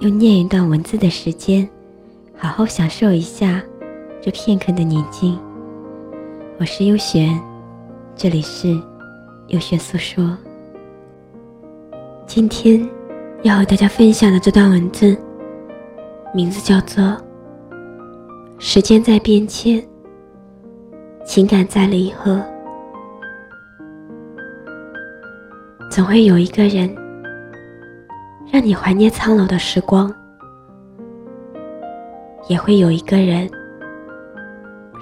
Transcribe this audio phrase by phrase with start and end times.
[0.00, 1.66] 用念一段文字的时间，
[2.36, 3.62] 好好享受一下
[4.20, 5.38] 这片刻的宁静。
[6.58, 7.40] 我是优璇，
[8.14, 8.78] 这里是
[9.48, 10.36] 优璇诉说。
[12.26, 12.86] 今天
[13.42, 15.16] 要和大家分享的这段文字，
[16.34, 17.02] 名字叫做
[18.58, 19.82] 《时间在变迁，
[21.24, 22.34] 情感在离合》，
[25.90, 26.94] 总会有一个人。
[28.50, 30.12] 让你怀念苍老的时光，
[32.48, 33.50] 也会有一个人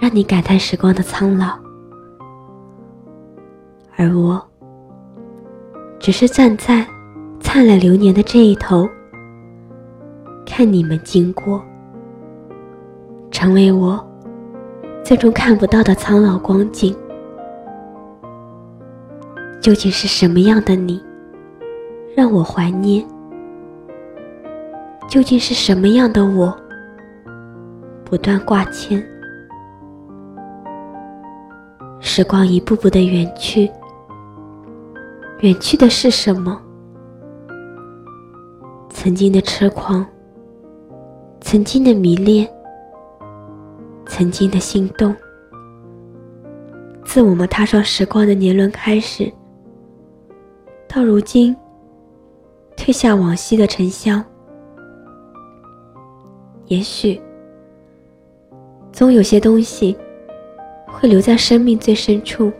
[0.00, 1.58] 让你感叹时光的苍老，
[3.96, 4.42] 而我
[6.00, 6.86] 只是站在
[7.38, 8.88] 灿烂流年的这一头，
[10.44, 11.62] 看你们经过，
[13.30, 14.04] 成为我
[15.04, 16.96] 最终看不到的苍老光景。
[19.60, 21.02] 究竟是什么样的你，
[22.16, 23.02] 让我怀念？
[25.08, 26.56] 究竟是什么样的我，
[28.04, 29.02] 不断挂牵？
[32.00, 33.70] 时光一步步的远去，
[35.40, 36.60] 远去的是什么？
[38.90, 40.04] 曾经的痴狂，
[41.40, 42.48] 曾经的迷恋，
[44.06, 45.14] 曾经的心动。
[47.04, 49.32] 自我们踏上时光的年轮开始，
[50.88, 51.54] 到如今，
[52.76, 54.24] 褪下往昔的沉香。
[56.66, 57.20] 也许，
[58.90, 59.96] 总有些东西
[60.86, 62.50] 会留在生命最深处，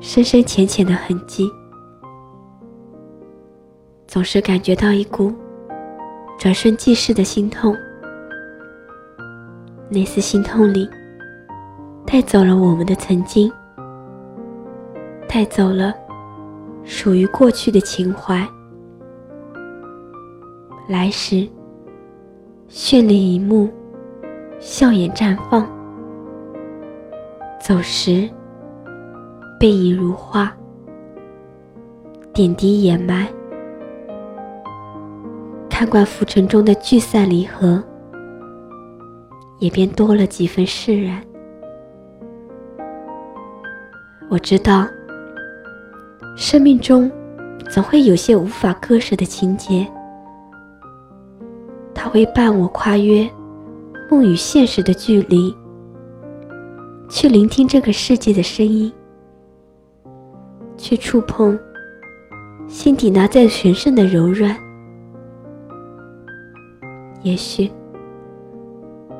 [0.00, 1.48] 深深浅浅的痕迹。
[4.06, 5.32] 总是感觉到一股
[6.38, 7.76] 转瞬即逝的心痛，
[9.88, 10.88] 那丝心痛里
[12.04, 13.52] 带走了我们的曾经，
[15.28, 15.94] 带走了
[16.82, 18.44] 属于过去的情怀，
[20.88, 21.48] 来时。
[22.68, 23.70] 绚丽一幕，
[24.58, 25.64] 笑颜绽放；
[27.60, 28.28] 走时，
[29.58, 30.52] 背影如画，
[32.34, 33.28] 点滴掩埋。
[35.70, 37.80] 看惯浮尘中的聚散离合，
[39.60, 41.22] 也便多了几分释然。
[44.28, 44.84] 我知道，
[46.36, 47.08] 生命中
[47.70, 49.86] 总会有些无法割舍的情节。
[52.08, 53.28] 会伴我跨越
[54.10, 55.54] 梦与现实的距离，
[57.08, 58.92] 去聆听这个世界的声音，
[60.76, 61.58] 去触碰
[62.68, 64.56] 心底那最神圣的柔软。
[67.22, 67.70] 也许，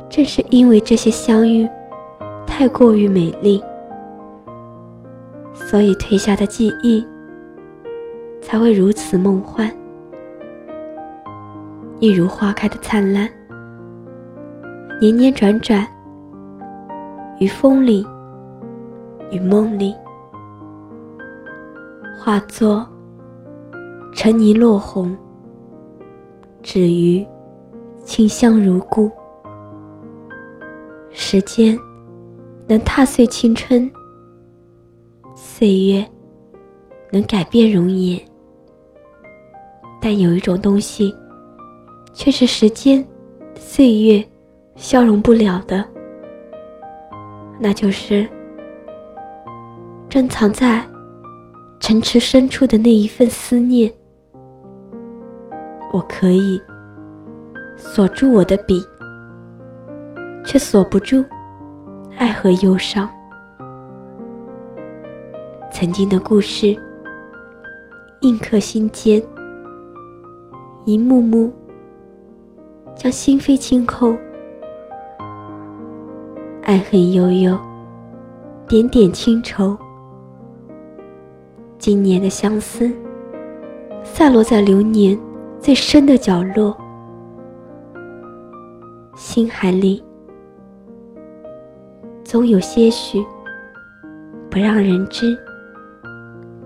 [0.09, 1.69] 正是因为这些相遇
[2.47, 3.63] 太过于美丽，
[5.55, 7.05] 所以褪下的记忆
[8.41, 9.69] 才会如此梦幻。
[11.99, 13.27] 一如花开的灿烂，
[15.01, 15.87] 年年转转，
[17.41, 18.07] 于风里，
[19.31, 19.95] 于梦里，
[22.19, 22.87] 化作
[24.13, 25.17] 尘泥落红，
[26.63, 27.27] 止于
[28.05, 29.11] 清香如故。
[31.13, 31.79] 时间
[32.67, 33.91] 能踏碎青春，
[35.35, 36.07] 岁月
[37.11, 38.21] 能改变容颜，
[39.99, 41.15] 但有一种东西。
[42.17, 43.07] 却是时间、
[43.55, 44.25] 岁月
[44.75, 45.85] 消融不了的，
[47.61, 48.27] 那就是
[50.09, 50.83] 珍藏在
[51.79, 53.93] 城池深处的那一份思念。
[55.93, 56.59] 我可以
[57.77, 58.83] 锁住我的笔，
[60.43, 61.23] 却锁不住
[62.17, 63.07] 爱和忧伤。
[65.71, 66.75] 曾经的故事
[68.23, 69.23] 印刻心间，
[70.87, 71.53] 一幕幕。
[72.97, 74.19] 将心扉清空，
[76.63, 77.57] 爱恨悠悠，
[78.67, 79.77] 点点轻愁。
[81.79, 82.91] 今年的相思，
[84.03, 85.17] 散落在流年
[85.61, 86.75] 最深的角落，
[89.15, 90.03] 心海里，
[92.25, 93.23] 总有些许
[94.51, 95.39] 不让人知，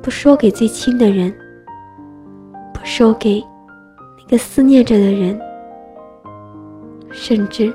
[0.01, 1.35] 不说给最亲的人，
[2.73, 3.45] 不说给
[4.17, 5.37] 那个思念着的人。
[7.11, 7.73] 甚至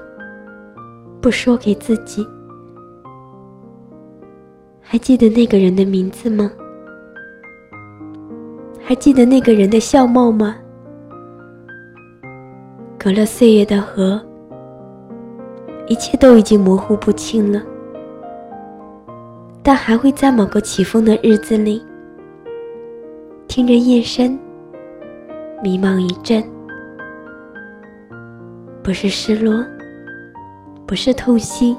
[1.22, 2.26] 不说给自己。
[4.82, 6.52] 还记得那个人的名字吗？
[8.82, 10.56] 还记得那个人的相貌吗？
[13.00, 14.22] 隔了岁月的河，
[15.88, 17.62] 一切都已经模糊不清了。
[19.64, 21.84] 但还会在某个起风的日子里，
[23.48, 24.38] 听着夜声，
[25.64, 26.44] 迷茫一阵，
[28.86, 29.66] 不是失落，
[30.86, 31.76] 不是痛心，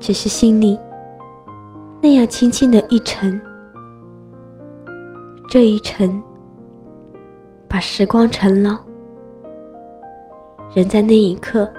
[0.00, 0.76] 只是心里
[2.02, 3.40] 那样轻轻的一沉。
[5.48, 6.20] 这一沉，
[7.68, 8.84] 把时光沉了，
[10.74, 11.72] 人在那一刻，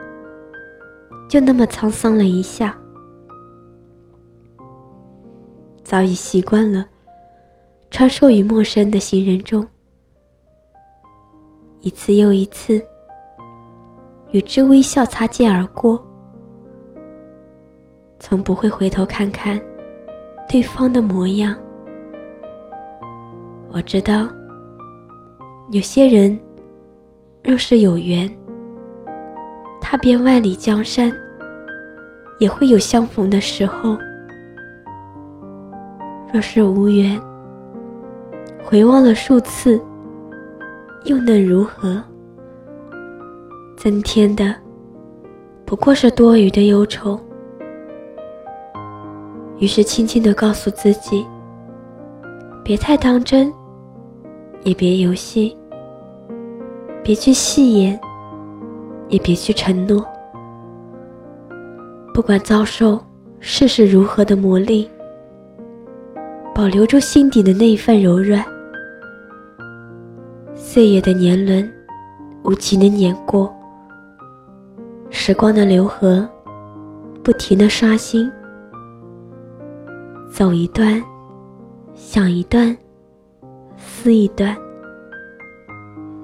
[1.27, 2.73] 就那么沧桑了一下。
[5.83, 6.85] 早已习惯了
[7.91, 9.67] 穿梭于陌生的行人中，
[11.81, 12.81] 一次又一次
[14.31, 15.99] 与之微笑擦肩而过，
[18.19, 19.59] 从不会回头看看
[20.47, 21.55] 对方的模样。
[23.71, 24.27] 我知道，
[25.71, 26.39] 有些人
[27.43, 28.29] 若是有缘，
[29.81, 31.11] 踏遍万里江山，
[32.39, 33.97] 也会有相逢的时候；
[36.31, 37.19] 若是无缘，
[38.63, 39.81] 回望了数次，
[41.05, 42.03] 又能如何？
[43.81, 44.53] 增添的
[45.65, 47.17] 不过是多余的忧愁。
[49.57, 51.25] 于是，轻轻的告诉自己，
[52.61, 53.49] 别太当真。
[54.63, 55.55] 也别游戏，
[57.01, 57.97] 别去戏言，
[59.07, 60.05] 也别去承诺。
[62.13, 63.01] 不管遭受
[63.39, 64.85] 世事如何的磨砺，
[66.53, 68.43] 保留住心底的那一份柔软。
[70.53, 71.71] 岁月的年轮
[72.43, 73.55] 无情的碾过，
[75.09, 76.27] 时光的流河
[77.23, 78.31] 不停的刷新，
[80.31, 81.01] 走一段，
[81.95, 82.75] 想一段。
[83.81, 84.56] 撕一段，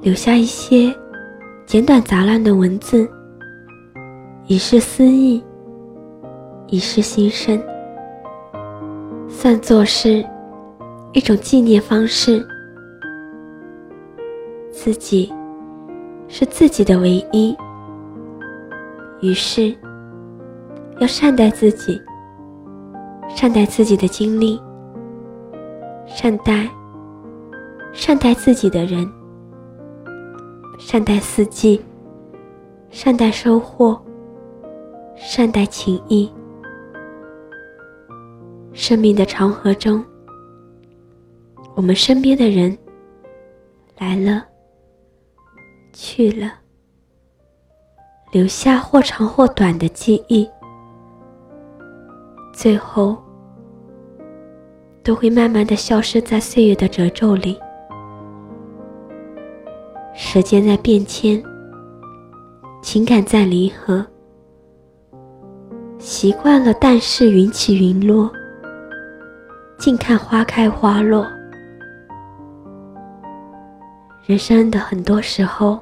[0.02, 0.94] 留下一些
[1.66, 3.10] 简短杂乱的文字，
[4.48, 5.42] 以示思意，
[6.68, 7.62] 以示心声，
[9.30, 10.24] 算作是
[11.14, 12.46] 一种纪念方式。
[14.70, 15.34] 自己
[16.28, 17.56] 是自己的唯一，
[19.25, 19.75] 于是
[21.00, 22.00] 要善待自己，
[23.27, 24.62] 善待自己的经历，
[26.06, 26.69] 善待。
[27.92, 29.10] 善待自己的人，
[30.77, 31.81] 善待四季，
[32.89, 33.98] 善待收获，
[35.16, 36.30] 善待情谊。
[38.74, 40.04] 生命的长河中，
[41.74, 42.77] 我们身边的人
[43.98, 44.45] 来了，
[45.94, 46.51] 去了，
[48.31, 50.50] 留下或长或短的记忆，
[52.54, 53.16] 最后
[55.04, 57.57] 都会慢慢的消失在岁月的褶皱里。
[60.13, 61.42] 时间在变迁，
[62.81, 64.06] 情感在离合，
[65.98, 68.30] 习惯了淡视云起云落，
[69.77, 71.25] 静看花开花落。
[74.25, 75.79] 人生的很多时候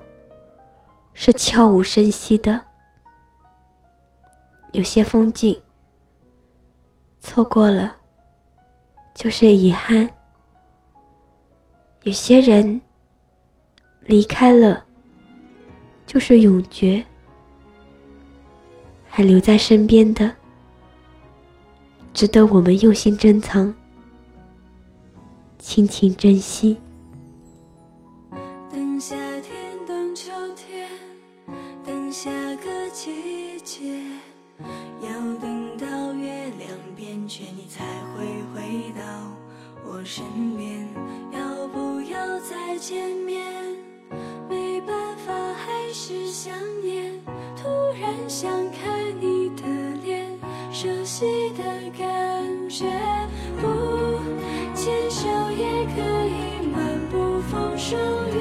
[1.13, 2.59] 是悄无声息的，
[4.71, 5.61] 有些风景
[7.19, 7.95] 错过了
[9.13, 10.09] 就是遗憾，
[12.03, 12.81] 有些人。
[14.05, 14.83] 离开了，
[16.05, 17.01] 就是永诀；
[19.07, 20.29] 还留在身边的，
[22.13, 23.73] 值得我们用心珍藏、
[25.57, 26.77] 轻轻珍惜。
[50.83, 51.63] 熟悉的
[51.97, 52.83] 感觉。
[53.55, 54.19] 不
[54.75, 57.97] 牵手也可以漫步风霜
[58.31, 58.35] 雨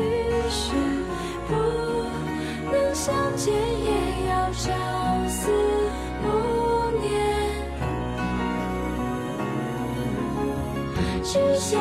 [0.51, 0.75] 雪，
[1.47, 1.55] 不
[2.73, 4.73] 能相见也要朝
[5.29, 5.53] 思
[6.21, 6.27] 暮
[7.01, 7.07] 念，
[11.23, 11.79] 只想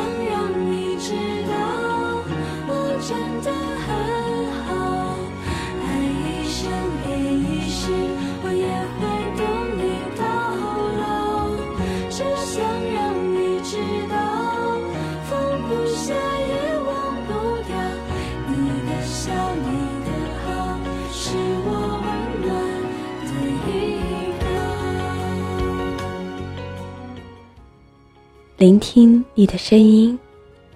[28.61, 30.19] 聆听你的声音，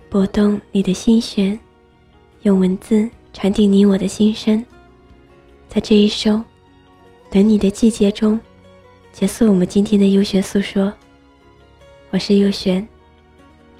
[0.10, 1.60] 拨动你的心弦，
[2.42, 4.66] 用文字传递你我的心声。
[5.70, 6.32] 在这一首
[7.30, 8.40] 《等你的季节》中，
[9.14, 10.92] 结束我们今天的优璇诉说。
[12.10, 12.88] 我是优璇，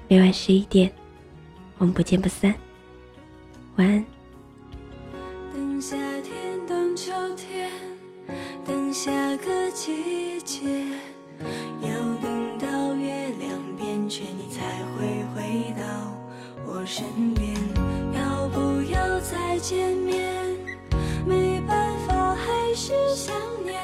[0.06, 0.88] 每晚十一点，
[1.78, 2.54] 我们不见不散。
[3.74, 4.06] 晚安。
[5.52, 7.68] 等夏天，等秋天，
[8.64, 9.92] 等下个季
[14.56, 14.64] 才
[14.96, 15.84] 会回到
[16.64, 17.54] 我身边。
[18.14, 20.32] 要不要再见面？
[21.26, 23.78] 没办法，还是想念。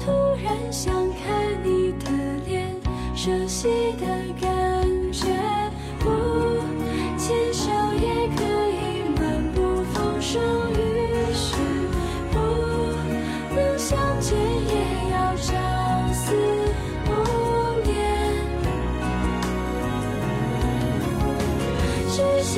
[0.00, 0.10] 突
[0.42, 2.10] 然想看你的
[2.46, 2.74] 脸，
[3.14, 4.06] 熟悉的
[4.40, 5.26] 感觉。
[6.00, 6.08] 不
[7.16, 11.56] 牵手也可以漫步风霜雨雪，
[12.32, 12.36] 不
[13.54, 15.36] 能相见也要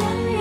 [0.00, 0.39] 想